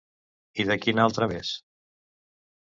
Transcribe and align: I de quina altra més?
I 0.63 0.65
de 0.71 0.77
quina 0.85 1.03
altra 1.09 1.27
més? 1.33 1.53